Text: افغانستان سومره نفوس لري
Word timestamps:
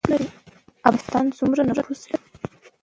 افغانستان 0.89 1.25
سومره 1.37 1.63
نفوس 1.69 2.01
لري 2.11 2.27